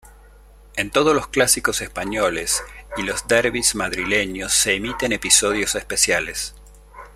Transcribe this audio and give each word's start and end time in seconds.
En 0.77 0.89
todos 0.89 1.13
los 1.13 1.27
clásicos 1.27 1.79
españoles 1.81 2.63
y 2.97 3.03
los 3.03 3.27
derbis 3.27 3.75
madrileños 3.75 4.51
se 4.51 4.73
emiten 4.73 5.11
episodios 5.11 5.75
especiales. 5.75 6.55